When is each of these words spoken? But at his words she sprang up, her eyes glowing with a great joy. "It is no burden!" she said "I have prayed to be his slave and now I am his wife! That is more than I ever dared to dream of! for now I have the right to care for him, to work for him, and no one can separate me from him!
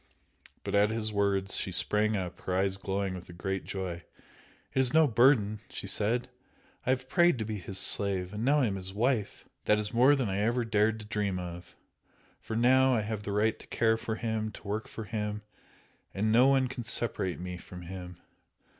But 0.63 0.73
at 0.73 0.89
his 0.89 1.13
words 1.13 1.55
she 1.57 1.71
sprang 1.71 2.17
up, 2.17 2.39
her 2.41 2.55
eyes 2.57 2.77
glowing 2.77 3.13
with 3.13 3.29
a 3.29 3.33
great 3.33 3.65
joy. 3.65 4.03
"It 4.73 4.79
is 4.79 4.95
no 4.95 5.05
burden!" 5.05 5.59
she 5.69 5.85
said 5.85 6.27
"I 6.87 6.89
have 6.89 7.07
prayed 7.07 7.37
to 7.37 7.45
be 7.45 7.59
his 7.59 7.77
slave 7.77 8.33
and 8.33 8.43
now 8.43 8.61
I 8.61 8.65
am 8.65 8.77
his 8.77 8.95
wife! 8.95 9.45
That 9.65 9.77
is 9.77 9.93
more 9.93 10.15
than 10.15 10.27
I 10.27 10.39
ever 10.39 10.65
dared 10.65 11.01
to 11.01 11.05
dream 11.05 11.37
of! 11.37 11.75
for 12.39 12.55
now 12.55 12.95
I 12.95 13.01
have 13.01 13.21
the 13.21 13.31
right 13.31 13.59
to 13.59 13.67
care 13.67 13.95
for 13.95 14.15
him, 14.15 14.49
to 14.53 14.67
work 14.67 14.87
for 14.87 15.03
him, 15.03 15.43
and 16.15 16.31
no 16.31 16.47
one 16.47 16.67
can 16.67 16.81
separate 16.81 17.39
me 17.39 17.57
from 17.57 17.83
him! 17.83 18.17